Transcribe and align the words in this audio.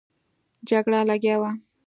جګړه 0.69 0.99
لګیا 1.09 1.35
وو. 1.41 1.51